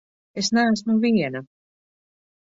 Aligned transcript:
Es 0.43 0.47
neesmu 0.57 0.95
viena! 1.03 1.43